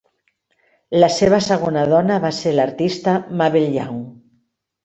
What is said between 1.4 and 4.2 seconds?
segona dona va ser l'artista Mabel Young.